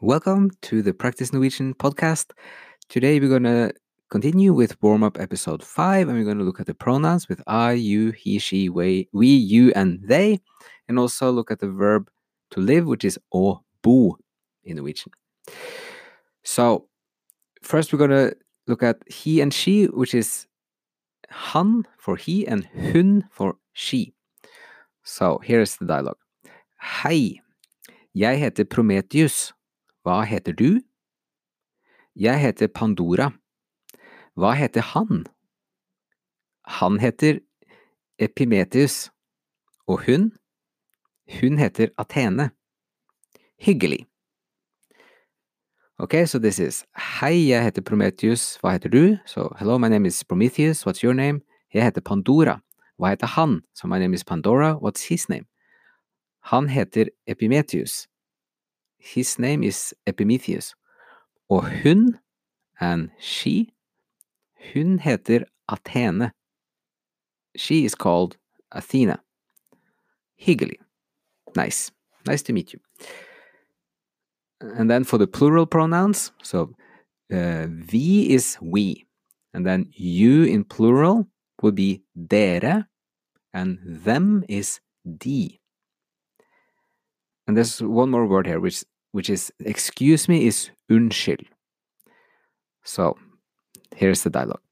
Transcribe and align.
Welcome 0.00 0.52
to 0.62 0.80
the 0.80 0.94
Practice 0.94 1.34
Norwegian 1.34 1.74
podcast. 1.74 2.30
Today 2.88 3.20
we're 3.20 3.28
going 3.28 3.42
to 3.42 3.74
continue 4.08 4.54
with 4.54 4.82
warm 4.82 5.02
up 5.02 5.20
episode 5.20 5.62
5 5.62 6.08
and 6.08 6.16
we're 6.16 6.24
going 6.24 6.38
to 6.38 6.44
look 6.44 6.60
at 6.60 6.66
the 6.66 6.74
pronouns 6.74 7.28
with 7.28 7.42
I, 7.46 7.72
you, 7.72 8.12
he, 8.12 8.38
she, 8.38 8.70
we, 8.70 9.08
we, 9.12 9.26
you, 9.26 9.70
and 9.76 10.00
they, 10.02 10.40
and 10.88 10.98
also 10.98 11.30
look 11.30 11.50
at 11.50 11.60
the 11.60 11.68
verb 11.68 12.08
to 12.52 12.60
live, 12.60 12.86
which 12.86 13.04
is 13.04 13.18
å 13.34 13.60
bo 13.82 14.16
in 14.62 14.76
Norwegian. 14.76 15.12
So, 16.42 16.88
first 17.62 17.92
we're 17.92 17.98
going 17.98 18.30
to 18.30 18.34
look 18.66 18.82
at 18.82 18.96
he 19.06 19.42
and 19.42 19.52
she, 19.52 19.86
which 19.86 20.14
is 20.14 20.46
han 21.28 21.86
for 21.98 22.16
he 22.16 22.46
and 22.46 22.64
hun 22.92 23.28
for 23.30 23.56
she. 23.74 24.14
So, 25.02 25.38
here's 25.44 25.76
the 25.76 25.84
dialogue. 25.84 26.16
Hei, 26.78 27.40
jeg 28.14 28.38
heter 28.40 28.64
Prometheus. 28.64 29.52
Hva 30.04 30.22
heter 30.22 30.52
du? 30.52 30.80
Jeg 32.16 32.40
heter 32.40 32.68
Pandora. 32.68 33.30
Hva 34.36 34.52
heter 34.54 34.82
han? 34.94 35.24
Han 36.66 36.98
heter 37.00 37.40
Epimetheus. 38.18 39.10
Og 39.86 40.04
hun? 40.06 40.32
Hun 41.40 41.58
heter 41.58 41.88
Athene. 41.98 42.50
Hyggelig. 43.58 44.06
Ok, 45.98 46.26
so 46.26 46.38
this 46.38 46.58
is 46.58 46.84
Hei, 47.20 47.48
jeg 47.48 47.64
heter 47.64 47.82
Prometheus. 47.82 48.58
Hva 48.62 48.72
heter 48.74 48.88
du? 48.88 49.16
So, 49.26 49.48
hello, 49.58 49.78
my 49.78 49.88
name 49.88 50.06
is 50.06 50.24
Prometheus. 50.24 50.86
What's 50.86 51.02
your 51.02 51.14
name? 51.14 51.40
Jeg 51.72 51.84
heter 51.84 52.00
Pandora. 52.00 52.60
Hva 52.98 53.14
heter 53.14 53.26
han? 53.26 53.62
So, 53.74 53.88
my 53.88 53.98
name 53.98 54.14
is 54.14 54.24
Pandora. 54.24 54.74
What's 54.74 55.08
his 55.08 55.28
name? 55.28 55.46
Han 56.44 56.68
heter 56.68 57.08
Epimetheus. 57.26 58.06
His 58.98 59.38
name 59.38 59.62
is 59.62 59.94
Epimetheus. 60.06 60.74
Og 61.48 61.64
hun, 61.82 62.18
and 62.80 63.10
she, 63.18 63.72
hun 64.72 64.98
heter 64.98 65.44
Athene. 65.68 66.32
She 67.56 67.84
is 67.84 67.94
called 67.94 68.36
Athena. 68.72 69.20
Hyggelig. 70.36 70.78
Nice. 71.56 71.92
Nice 72.26 72.42
to 72.42 72.52
meet 72.52 72.72
you. 72.72 72.80
And 74.60 74.90
then 74.90 75.04
for 75.04 75.18
the 75.18 75.26
plural 75.26 75.66
pronouns, 75.66 76.32
so 76.42 76.74
uh, 77.32 77.66
is 77.92 78.58
we, 78.60 79.04
and 79.52 79.66
then 79.66 79.86
you 79.92 80.44
in 80.44 80.64
plural 80.64 81.26
would 81.62 81.74
be 81.74 82.02
dere, 82.14 82.86
and 83.52 83.78
them 83.82 84.44
is 84.48 84.80
de. 85.18 85.60
And 87.46 87.56
there's 87.56 87.82
one 87.82 88.10
more 88.10 88.26
word 88.26 88.46
here, 88.46 88.60
which 88.60 88.84
which 89.12 89.30
is 89.30 89.52
excuse 89.60 90.28
me 90.28 90.46
is 90.46 90.70
unnskyld. 90.90 91.46
So 92.84 93.16
here's 93.94 94.22
the 94.22 94.30
dialogue. 94.30 94.62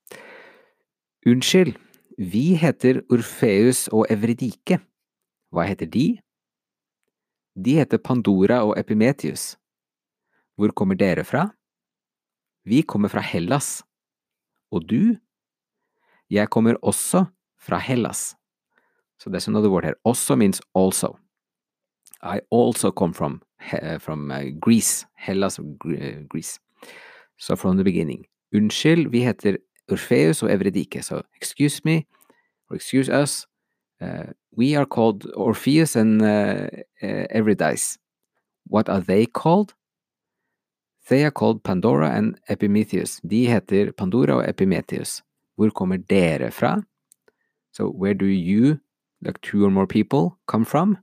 Unnskyld, 1.27 1.77
vi 2.19 2.55
heter 2.55 3.03
Orfeus 3.11 3.89
og 3.93 4.07
Evridike. 4.11 4.81
Hva 5.53 5.67
heter 5.69 5.87
de? 5.87 6.19
De 7.55 7.77
heter 7.77 7.99
Pandora 7.99 8.63
og 8.65 8.79
Epimetheus. 8.79 9.57
Hvor 10.57 10.73
kommer 10.73 10.95
dere 10.95 11.25
fra? 11.25 11.51
Vi 12.65 12.83
kommer 12.83 13.09
fra 13.09 13.21
Hellas. 13.21 13.83
Og 14.73 14.89
du? 14.89 15.17
Jeg 16.31 16.49
kommer 16.51 16.75
også 16.83 17.27
fra 17.61 17.79
Hellas. 17.79 18.35
So 19.19 19.31
there's 19.31 19.49
another 19.49 19.71
word 19.71 19.85
here. 19.85 19.95
Also 20.05 20.35
means 20.37 20.61
also. 20.75 21.17
I 22.23 22.41
also 22.51 22.91
come 22.91 23.13
from 23.13 23.43
from 23.99 24.31
uh, 24.31 24.45
Greece. 24.61 25.07
Hellas 25.15 25.59
uh, 25.59 25.63
Greece. 26.29 26.59
So 27.37 27.57
from 27.57 27.77
the 27.77 27.85
beginning. 27.85 28.27
Unnskyld, 28.55 29.11
vi 29.11 29.21
heter 29.25 29.57
Orpheus 29.91 30.43
og 30.43 30.51
Evredike. 30.51 31.03
So 31.03 31.23
excuse 31.37 31.81
me, 31.85 32.07
or 32.71 32.77
excuse 32.77 33.09
us. 33.09 33.47
Uh, 34.01 34.33
we 34.57 34.77
are 34.77 34.87
called 34.87 35.27
Orpheus 35.35 35.97
and 35.97 36.23
uh, 36.23 36.69
uh, 37.03 37.27
Eurydice. 37.35 37.99
What 38.67 38.89
are 38.89 39.01
they 39.01 39.27
called? 39.27 39.75
They 41.09 41.25
are 41.25 41.31
called 41.31 41.63
Pandora 41.63 42.11
and 42.11 42.39
Epimetheus. 42.49 43.21
De 43.21 43.47
heter 43.47 43.93
Pandora 43.93 44.35
og 44.35 44.49
Epimetheus. 44.49 45.23
Hvor 45.57 45.71
kommer 45.71 45.97
dere 45.97 46.51
fra? 46.51 46.83
So 47.73 47.89
where 47.89 48.15
do 48.15 48.27
you, 48.27 48.79
like 49.23 49.41
two 49.41 49.65
or 49.65 49.71
more 49.71 49.87
people, 49.87 50.39
come 50.47 50.65
from? 50.65 50.99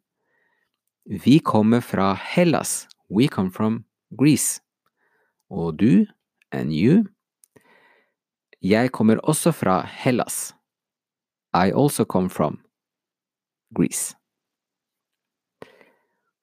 Vi 1.09 1.39
kommer 1.39 1.79
fra 1.79 2.13
Hellas. 2.13 2.87
We 3.09 3.27
come 3.27 3.51
from 3.51 3.85
Greece. 4.17 4.61
Og 5.49 5.79
du, 5.79 6.05
and 6.51 6.71
you? 6.71 7.05
Jeg 8.61 8.91
kommer 8.91 9.17
også 9.17 9.51
fra 9.51 9.85
Hellas. 9.85 10.55
I 11.53 11.71
also 11.71 12.03
come 12.03 12.29
from 12.29 12.59
Greece. 13.75 14.15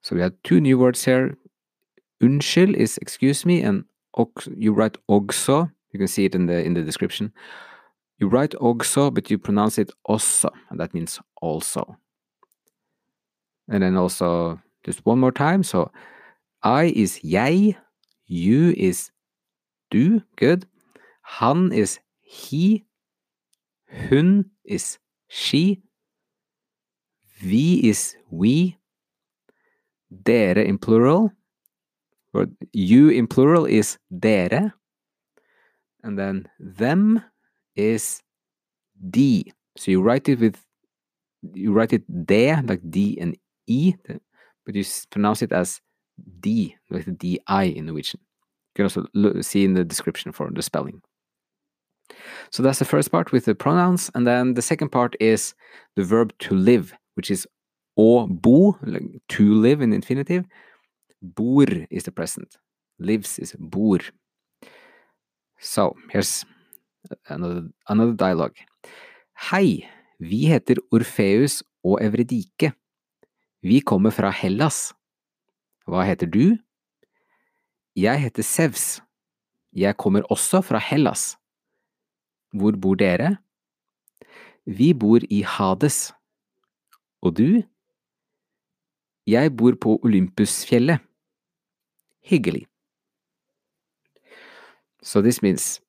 So 0.02 0.14
we 0.14 0.20
have 0.20 0.32
two 0.44 0.60
new 0.60 0.78
words 0.78 1.04
here. 1.04 1.36
Unnskyld 2.20 2.76
is 2.76 2.98
excuse 3.02 3.46
me, 3.46 3.62
and 3.62 3.84
you 4.56 4.74
write 4.74 4.98
også. 5.08 5.66
You 5.94 5.98
can 5.98 6.08
see 6.08 6.24
it 6.24 6.34
in 6.34 6.46
the 6.46 6.64
in 6.64 6.74
the 6.74 6.84
description. 6.84 7.32
You 8.20 8.28
write 8.28 8.58
også, 8.60 9.10
but 9.10 9.28
you 9.28 9.38
pronounce 9.38 9.80
it 9.82 9.92
også, 10.04 10.48
and 10.70 10.80
that 10.80 10.94
means 10.94 11.20
also. 11.42 11.94
And 13.68 13.82
then 13.82 13.96
also 13.96 14.60
just 14.84 15.04
one 15.04 15.18
more 15.18 15.32
time. 15.32 15.62
So 15.62 15.90
I 16.62 16.92
is 16.94 17.20
jeg, 17.22 17.76
you 18.26 18.74
is 18.76 19.10
du, 19.90 20.22
good. 20.36 20.66
Han 21.22 21.72
is 21.72 21.98
he, 22.20 22.84
hun 24.08 24.50
is 24.64 24.98
she, 25.28 25.82
vi 27.40 27.80
is 27.88 28.16
we, 28.30 28.78
dere 30.22 30.58
in 30.58 30.78
plural, 30.78 31.32
or 32.32 32.46
you 32.72 33.08
in 33.08 33.26
plural 33.26 33.66
is 33.66 33.98
dere, 34.16 34.72
and 36.04 36.16
then 36.16 36.48
them 36.60 37.20
is 37.74 38.22
d. 39.10 39.52
So 39.76 39.90
you 39.90 40.00
write 40.00 40.28
it 40.28 40.38
with, 40.38 40.64
you 41.54 41.72
write 41.72 41.92
it 41.92 42.04
there, 42.08 42.62
like 42.62 42.80
D 42.88 43.18
and 43.20 43.36
E, 43.66 43.94
but 44.64 44.74
you 44.74 44.84
pronounce 45.10 45.42
it 45.42 45.52
as 45.52 45.80
D, 46.40 46.76
with 46.90 47.18
D 47.18 47.40
I 47.46 47.64
in 47.64 47.86
Norwegian. 47.86 48.20
You 48.20 48.74
can 48.74 48.84
also 48.84 49.06
look, 49.14 49.42
see 49.44 49.64
in 49.64 49.74
the 49.74 49.84
description 49.84 50.32
for 50.32 50.50
the 50.50 50.62
spelling. 50.62 51.02
So 52.50 52.62
that's 52.62 52.78
the 52.78 52.84
first 52.84 53.10
part 53.10 53.32
with 53.32 53.44
the 53.44 53.54
pronouns, 53.54 54.10
and 54.14 54.26
then 54.26 54.54
the 54.54 54.62
second 54.62 54.90
part 54.90 55.16
is 55.20 55.54
the 55.96 56.04
verb 56.04 56.32
to 56.38 56.54
live, 56.54 56.94
which 57.14 57.30
is 57.30 57.46
å 57.98 58.28
bo, 58.28 58.78
like 58.82 59.02
to 59.28 59.54
live 59.54 59.82
in 59.82 59.92
infinitive. 59.92 60.44
Bor 61.22 61.66
is 61.90 62.04
the 62.04 62.12
present. 62.12 62.56
Lives 62.98 63.38
is 63.38 63.56
bor. 63.58 63.98
So 65.58 65.96
here's 66.10 66.44
another, 67.28 67.68
another 67.88 68.12
dialogue. 68.12 68.54
Hei, 69.34 69.88
vi 70.20 70.46
heter 70.46 70.76
Orpheus 70.92 71.62
og 71.82 72.00
Evredike. 72.02 72.72
Vi 73.66 73.80
kommer 73.80 74.12
fra 74.14 74.30
Hellas. 74.30 74.92
Hva 75.90 76.04
heter 76.06 76.28
du? 76.30 76.54
Jeg 77.98 78.20
heter 78.22 78.44
Sevs. 78.46 79.00
Jeg 79.74 79.96
kommer 79.98 80.22
også 80.30 80.60
fra 80.62 80.78
Hellas. 80.78 81.34
Hvor 82.54 82.76
bor 82.78 82.94
dere? 82.94 83.36
Vi 84.66 84.92
bor 84.94 85.24
i 85.30 85.40
Hades. 85.42 86.12
Og 87.22 87.34
du? 87.40 87.62
Jeg 89.26 89.56
bor 89.56 89.74
på 89.80 89.98
Olympusfjellet. 90.04 91.02
Hyggelig. 92.22 92.66
So 95.02 95.20
this 95.20 95.42
means 95.42 95.80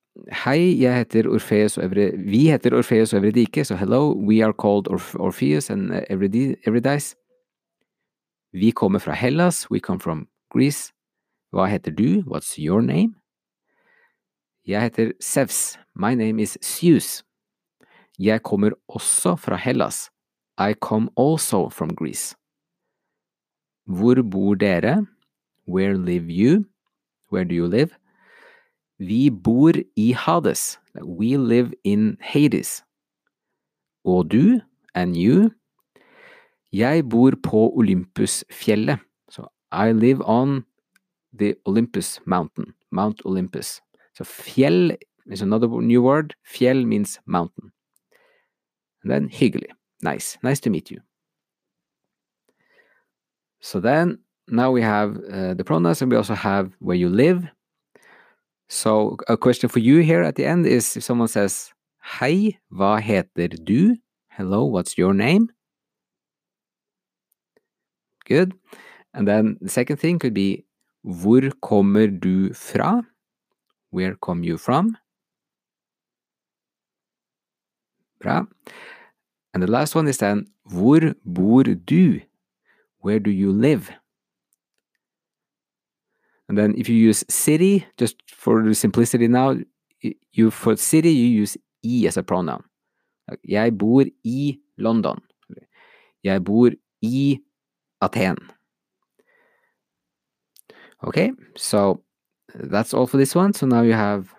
Hei, 0.46 0.82
jeg 0.82 0.98
heter 0.98 1.30
Orpheus 1.30 1.78
og 1.78 1.86
Evre... 1.86 2.10
Vi 2.18 2.48
heter 2.50 2.74
Orfeus 2.74 3.14
og 3.14 3.20
Evredike, 3.20 3.62
so 3.66 3.76
hello, 3.78 4.16
we 4.18 4.42
are 4.42 4.54
called 4.54 4.88
Orf 4.90 5.14
Orpheus 5.16 5.70
and 5.70 5.94
Evridice. 6.10 7.14
Vi 8.54 8.72
kommer 8.72 9.00
fra 9.00 9.14
Hellas, 9.14 9.72
we 9.72 9.80
come 9.80 10.00
from 10.00 10.28
Greece. 10.54 10.94
Hva 11.52 11.66
heter 11.66 11.92
du? 11.92 12.24
What's 12.28 12.58
your 12.58 12.82
name? 12.82 13.16
Jeg 14.68 14.82
heter 14.82 15.12
Sevs. 15.20 15.80
My 15.96 16.16
name 16.16 16.42
is 16.42 16.58
Zeus. 16.62 17.24
Jeg 18.20 18.44
kommer 18.44 18.72
også 18.88 19.36
fra 19.36 19.56
Hellas. 19.56 20.10
I 20.60 20.74
come 20.74 21.10
also 21.18 21.70
from 21.70 21.96
Greece. 21.96 22.36
Hvor 23.86 24.22
bor 24.32 24.56
dere? 24.56 25.06
Where 25.68 25.98
live 25.98 26.30
you? 26.30 26.66
Where 27.32 27.46
do 27.46 27.56
you 27.56 27.68
live? 27.68 27.90
Vi 29.00 29.30
bor 29.30 29.74
i 29.96 30.12
Hades. 30.12 30.80
We 30.96 31.38
live 31.38 31.74
in 31.84 32.18
Hades. 32.20 32.84
Og 34.04 34.32
du, 34.32 34.60
and 34.96 35.16
you? 35.16 35.52
Jeg 36.74 37.10
bor 37.10 37.32
på 37.44 37.74
Olympusfjellet. 37.78 39.00
So 39.30 39.48
I 39.72 39.92
live 39.92 40.22
on 40.26 40.66
the 41.34 41.56
Olympus 41.66 42.20
mountain, 42.26 42.74
Mount 42.92 43.22
Olympus. 43.26 43.82
So 44.14 44.24
fjell 44.24 44.98
is 45.32 45.42
another 45.42 45.68
new 45.68 46.02
word. 46.02 46.36
Fjell 46.46 46.86
means 46.86 47.20
mountain. 47.26 47.72
Then 49.04 49.30
hyggelig, 49.30 49.70
nice, 50.02 50.38
nice 50.44 50.60
to 50.62 50.70
meet 50.70 50.92
you. 50.92 51.02
So 53.62 53.80
then 53.80 54.20
now 54.48 54.72
we 54.72 54.82
have 54.82 55.18
uh, 55.32 55.54
the 55.54 55.64
pronouns 55.64 56.02
and 56.02 56.12
we 56.12 56.18
also 56.18 56.34
have 56.34 56.72
where 56.80 56.96
you 56.96 57.10
live. 57.10 57.48
So 58.70 59.18
a 59.28 59.38
question 59.38 59.70
for 59.70 59.80
you 59.80 60.00
here 60.00 60.24
at 60.24 60.36
the 60.36 60.46
end 60.46 60.66
is 60.66 60.98
if 60.98 61.04
someone 61.04 61.30
says, 61.30 61.72
Hei, 62.02 62.58
hva 62.72 63.02
heter 63.02 63.50
du? 63.64 63.96
Hello, 64.30 64.66
what's 64.66 64.98
your 64.98 65.14
name? 65.14 65.50
Good. 68.28 68.54
And 69.14 69.28
then 69.28 69.58
the 69.62 69.70
second 69.70 69.98
thing 69.98 70.20
could 70.20 70.34
be 70.34 70.66
Hvor 71.06 71.50
kommer 71.62 72.08
du 72.08 72.54
fra? 72.54 73.02
Where 73.92 74.16
come 74.16 74.44
you 74.44 74.58
from? 74.58 74.98
Bra. 78.20 78.46
And 79.54 79.64
the 79.64 79.72
last 79.72 79.96
one 79.96 80.08
is 80.08 80.18
then 80.18 80.48
Hvor 80.70 81.16
bor 81.24 81.64
du? 81.64 82.22
Where 83.00 83.20
do 83.20 83.32
you 83.32 83.54
live? 83.54 83.90
And 86.50 86.58
then 86.58 86.76
if 86.78 86.90
you 86.90 86.96
use 86.96 87.24
city, 87.30 87.86
just 87.98 88.16
for 88.28 88.64
the 88.64 88.76
simplicity 88.76 89.28
now, 89.28 89.58
you 90.32 90.52
for 90.52 90.76
city 90.76 91.12
you 91.12 91.42
use 91.42 91.58
i 91.86 92.06
as 92.08 92.18
a 92.18 92.24
pronoun. 92.24 92.64
Jeg 93.44 93.78
bor 93.78 94.06
i 94.24 94.60
London. 94.78 95.20
Jeg 96.24 96.44
bor 96.44 96.72
i 97.02 97.40
Aten. 98.02 98.38
Okay, 101.04 101.32
so 101.56 102.02
that's 102.56 102.94
all 102.94 103.08
for 103.08 103.18
this 103.18 103.36
one. 103.36 103.54
So 103.54 103.66
now 103.68 103.82
you 103.82 103.94
have 103.94 104.34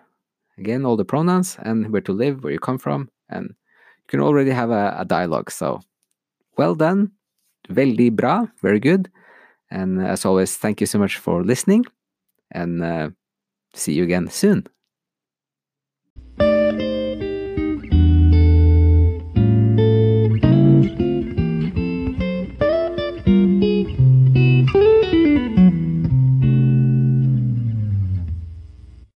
again 0.58 0.84
all 0.84 0.96
the 0.96 1.05
pronouns 1.05 1.56
and 1.62 1.90
where 1.93 2.02
to 2.02 2.12
live, 2.12 2.43
where 2.43 2.52
you 2.52 2.58
come 2.58 2.78
from, 2.78 3.10
and 3.28 3.49
you 3.49 4.06
can 4.08 4.20
already 4.20 4.50
have 4.50 4.70
a, 4.70 4.96
a 4.99 5.05
dialogue. 5.05 5.50
So 5.50 5.81
well 6.56 6.75
done. 6.75 7.12
Veldig 7.70 8.16
bra. 8.16 8.46
Very 8.62 8.81
good. 8.81 9.10
And 9.70 10.00
as 10.00 10.25
always, 10.25 10.56
thank 10.56 10.81
you 10.81 10.87
so 10.87 10.99
much 10.99 11.19
for 11.19 11.44
listening 11.44 11.84
and 12.50 12.82
uh, 12.82 13.11
see 13.75 13.93
you 13.93 14.02
again 14.02 14.28
soon. 14.31 14.66